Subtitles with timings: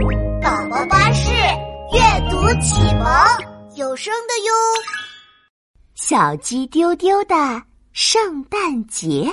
[0.00, 1.28] 宝宝巴士
[1.92, 3.06] 阅读启蒙
[3.76, 4.52] 有声的哟。
[5.94, 7.34] 小鸡丢丢的
[7.92, 9.30] 圣诞节，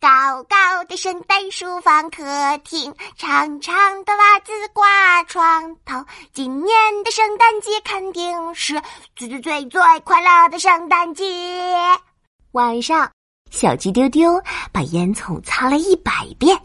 [0.00, 2.24] 高高的圣诞树放客
[2.64, 6.04] 厅，长长的袜子挂床头。
[6.32, 8.74] 今年的圣诞节肯定是
[9.14, 11.24] 最最最最快乐的圣诞节。
[12.52, 13.08] 晚上，
[13.52, 14.42] 小鸡丢丢
[14.72, 16.60] 把烟囱擦了一百遍。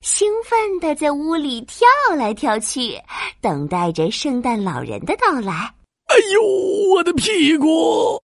[0.00, 1.86] 兴奋的在屋里跳
[2.16, 2.96] 来跳去，
[3.40, 5.52] 等待着圣诞老人的到来。
[6.06, 6.40] 哎呦，
[6.94, 8.22] 我的屁股！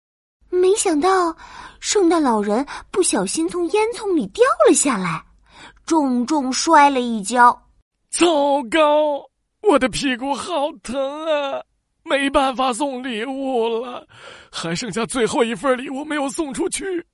[0.50, 1.36] 没想到，
[1.80, 5.24] 圣诞老人不小心从烟囱里掉了下来，
[5.84, 7.60] 重重摔了一跤。
[8.10, 9.28] 糟糕，
[9.60, 11.60] 我的屁股好疼啊！
[12.04, 14.06] 没办法送礼物了，
[14.52, 17.04] 还剩下最后一份礼物没有送出去。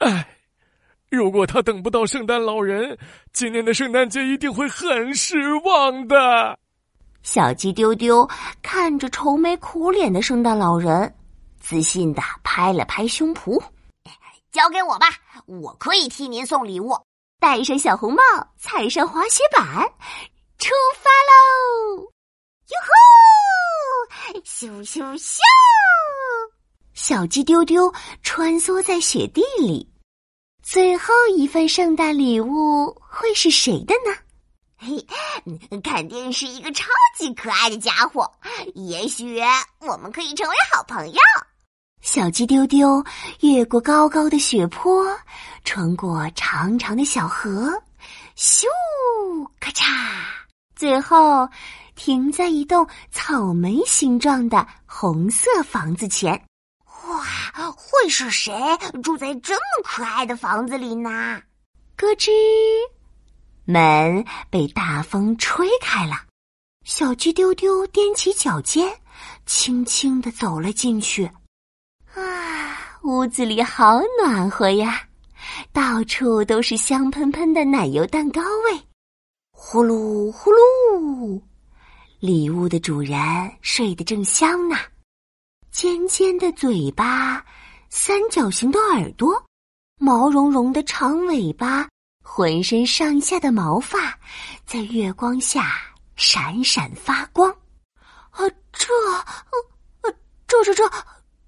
[0.00, 0.34] 唉。
[1.10, 2.98] 如果他等不到圣诞老人，
[3.32, 6.58] 今年的圣诞节一定会很失望的。
[7.22, 8.28] 小鸡丢丢
[8.62, 11.14] 看着愁眉苦脸的圣诞老人，
[11.58, 13.58] 自信的拍了拍胸脯
[14.52, 15.06] ：“交给我吧，
[15.46, 16.94] 我可以替您送礼物。”
[17.40, 18.22] 戴上小红帽，
[18.56, 19.64] 踩上滑雪板，
[20.58, 22.02] 出发喽！
[22.68, 22.76] 哟
[24.34, 24.40] 吼！
[24.44, 25.38] 咻咻咻！
[26.94, 27.92] 小鸡丢丢
[28.22, 29.88] 穿梭在雪地里。
[30.70, 34.14] 最后一份圣诞礼物会是谁的呢？
[34.76, 35.02] 嘿，
[35.80, 36.84] 肯定是一个超
[37.16, 38.30] 级可爱的家伙。
[38.74, 39.40] 也许
[39.80, 41.18] 我们可以成为好朋友。
[42.02, 43.02] 小鸡丢丢
[43.40, 45.06] 越过高高的雪坡，
[45.64, 47.72] 穿过长长的小河，
[48.36, 48.66] 咻，
[49.58, 49.86] 咔嚓，
[50.76, 51.48] 最后
[51.96, 56.38] 停在一栋草莓形状的红色房子前。
[57.08, 58.52] 哇，会是谁
[59.02, 61.40] 住在这么可爱的房子里呢？
[61.96, 62.30] 咯吱，
[63.64, 66.22] 门被大风吹开了。
[66.84, 68.90] 小鸡丢丢踮起脚尖，
[69.46, 71.30] 轻轻的走了进去。
[72.14, 75.02] 啊，屋子里好暖和呀，
[75.72, 78.80] 到处都是香喷喷的奶油蛋糕味。
[79.50, 81.42] 呼噜呼噜，
[82.20, 83.18] 礼物的主人
[83.60, 84.76] 睡得正香呢。
[85.78, 87.40] 尖尖的嘴巴，
[87.88, 89.40] 三角形的耳朵，
[90.00, 91.88] 毛茸茸的长尾巴，
[92.24, 94.18] 浑身上下的毛发
[94.66, 95.80] 在月光下
[96.16, 97.48] 闪闪发光。
[98.30, 98.40] 啊，
[98.72, 98.92] 这，
[100.02, 100.12] 呃，
[100.48, 100.90] 这这这，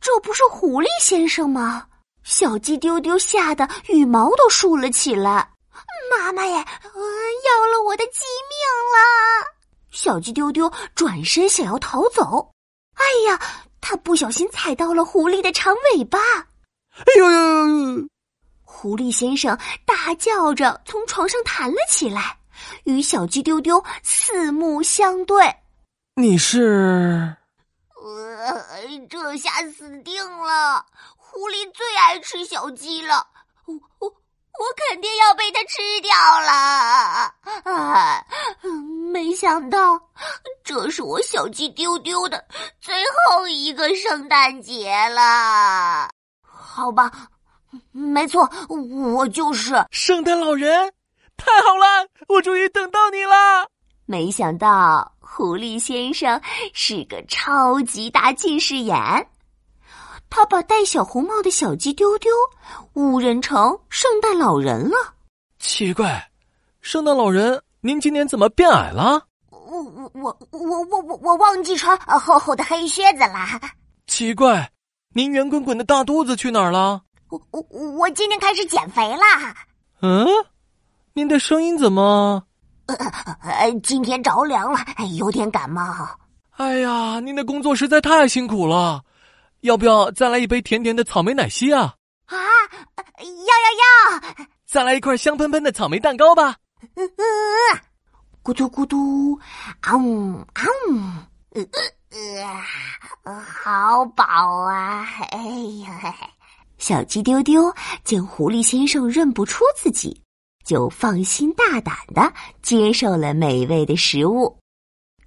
[0.01, 1.89] 这不是狐狸先生吗？
[2.23, 5.51] 小鸡丢丢吓得羽毛都竖了起来。
[6.09, 8.63] 妈妈耶，要了我的鸡命
[8.95, 9.47] 了！
[9.91, 12.49] 小鸡丢丢转身想要逃走。
[12.95, 13.41] 哎呀！
[13.81, 18.09] 他不小心踩到了狐狸的长尾巴，哎呦呦！
[18.63, 22.39] 狐狸先生大叫着从床上弹了起来，
[22.85, 25.45] 与小鸡丢丢四目相对。
[26.15, 27.37] 你是？
[28.03, 28.65] 呃，
[29.09, 30.85] 这下死定了！
[31.17, 33.27] 狐狸最爱吃小鸡了，
[33.67, 36.11] 我我我肯定要被它吃掉
[36.41, 37.35] 了！
[37.65, 38.27] 啊！
[39.13, 40.01] 没想到，
[40.71, 42.45] 这是我小鸡丢丢的
[42.81, 42.95] 最
[43.27, 46.09] 后一个圣诞节了。
[46.41, 47.11] 好吧，
[47.91, 50.89] 没错，我就是圣诞老人。
[51.37, 53.69] 太好了，我终于等到你了。
[54.07, 56.41] 没想到，狐狸先生
[56.73, 58.97] 是个超级大近视眼，
[60.31, 62.31] 他把戴小红帽的小鸡丢丢
[62.93, 64.97] 误认成圣诞老人了。
[65.59, 66.31] 奇怪，
[66.81, 67.61] 圣诞老人。
[67.81, 69.25] 您今年怎么变矮了？
[69.71, 73.47] 我我我我我我我忘记穿厚厚的黑靴子了。
[74.09, 74.69] 奇怪，
[75.15, 77.03] 您圆滚滚的大肚子去哪儿了？
[77.29, 79.23] 我我我今天开始减肥了。
[80.03, 80.27] 嗯，
[81.13, 82.43] 您的声音怎么？
[82.89, 84.81] 呃，今天着凉了，
[85.17, 85.85] 有点感冒。
[86.57, 89.03] 哎呀，您的工作实在太辛苦了，
[89.61, 91.95] 要不要再来一杯甜甜的草莓奶昔啊？
[92.27, 92.37] 啊，
[93.19, 94.47] 要要要！
[94.67, 96.57] 再来一块香喷喷的草莓蛋糕吧。
[96.97, 97.23] 嗯嗯，
[98.43, 99.39] 咕嘟咕嘟，
[99.81, 100.95] 啊呜啊呜，
[101.51, 101.63] 呃
[102.11, 102.63] 呃
[103.25, 105.07] 呃，好饱啊！
[105.31, 105.39] 哎
[105.85, 106.17] 呀，
[106.79, 107.73] 小鸡丢丢
[108.03, 110.23] 见狐狸先生认不出自己，
[110.65, 112.33] 就放心大胆的
[112.63, 114.57] 接受了美味的食物。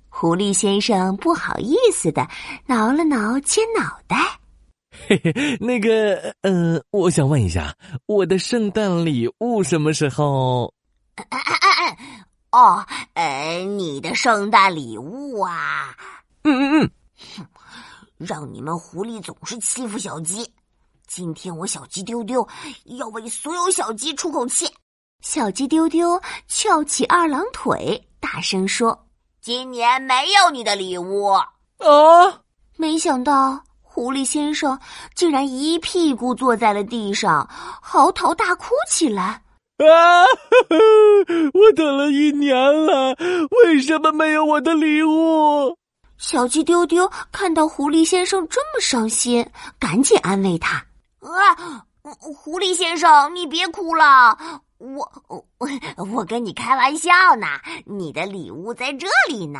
[0.09, 2.27] 狐狸先生不好意思的
[2.65, 4.17] 挠了挠尖脑袋，
[5.07, 7.75] 嘿嘿，那个，嗯，我想问一下，
[8.07, 10.73] 我的圣诞礼物什么时候？
[12.53, 12.85] 哦，
[13.15, 15.95] 呃，你的圣诞礼物啊？
[16.43, 16.91] 嗯嗯
[17.39, 17.47] 嗯，
[18.15, 20.47] 让你们狐狸总是欺负小鸡。
[21.07, 22.47] 今天我小鸡丢丢
[22.85, 24.71] 要为所有小鸡出口气，
[25.21, 29.07] 小鸡丢丢翘起二郎腿，大声说
[29.41, 31.31] ：“今年没有你的礼物。”
[31.81, 32.41] 啊！
[32.77, 34.79] 没想到狐狸先生
[35.15, 37.49] 竟然一屁股坐在了地上，
[37.81, 39.41] 嚎啕大哭起来。
[39.77, 40.23] 啊！
[41.53, 43.15] 我等了一年了，
[43.65, 45.77] 为什么没有我的礼物？
[46.17, 49.45] 小鸡丢丢看到狐狸先生这么伤心，
[49.79, 50.85] 赶紧安慰他
[51.19, 54.37] ：“啊，狐狸先生，你别哭了。”
[54.77, 55.45] 我我
[56.13, 57.47] 我跟你开玩笑呢，
[57.85, 59.59] 你的礼物在这里呢。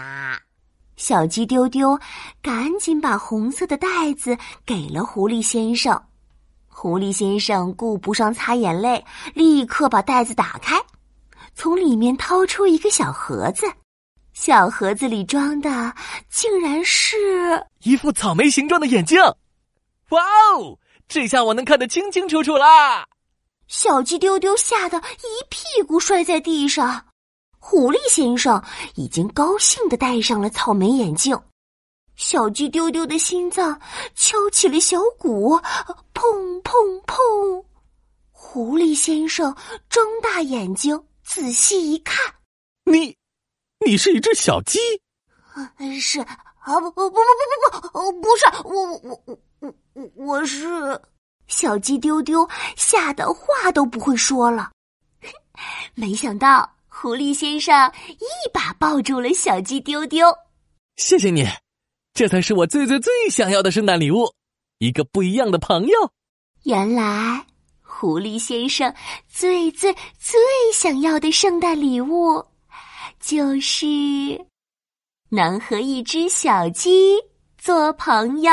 [0.96, 1.98] 小鸡丢丢
[2.42, 3.88] 赶紧把红色的袋
[4.18, 6.00] 子给了狐狸先生。
[6.76, 10.76] 狐狸先生顾不上擦眼泪，立刻把袋子打开，
[11.54, 13.66] 从里面掏出一个小盒子。
[14.34, 15.94] 小盒子里装的
[16.28, 17.16] 竟然是
[17.84, 19.22] 一副草莓形状的眼镜。
[20.10, 20.22] 哇
[20.58, 20.78] 哦，
[21.08, 23.06] 这下我能看得清清楚楚啦！
[23.68, 27.06] 小鸡丢丢吓得一屁股摔在地上，
[27.60, 28.62] 狐狸先生
[28.96, 31.40] 已经高兴的戴上了草莓眼镜，
[32.16, 33.80] 小鸡丢丢的心脏
[34.16, 35.60] 敲起了小鼓，
[36.14, 37.66] 砰砰砰！
[38.32, 39.56] 狐狸先生
[39.90, 42.34] 睁大眼睛仔细一看，
[42.86, 43.16] 你，
[43.86, 44.80] 你是一只小鸡？
[46.00, 51.02] 是啊，不不不不不不，不是我我我我我我是。
[51.48, 54.72] 小鸡丢丢吓得话都不会说了，
[55.94, 60.34] 没想到狐狸先生一把抱住了小鸡丢丢。
[60.96, 61.46] 谢谢你，
[62.14, 64.32] 这才是我最最最想要的圣诞礼物，
[64.78, 66.12] 一个不一样的朋友。
[66.64, 67.48] 原来，
[67.82, 68.94] 狐狸先生
[69.28, 70.40] 最最最
[70.74, 72.46] 想要的圣诞礼物，
[73.20, 73.88] 就是
[75.30, 77.18] 能和一只小鸡
[77.58, 78.52] 做朋友。